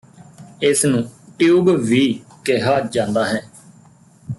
[0.63, 1.03] ਇਸਨੂੰ
[1.39, 2.21] ਟਿਊਬ ਵੀ
[2.45, 3.41] ਕਿਹਾ ਜਾਂਦਾ ਹੈ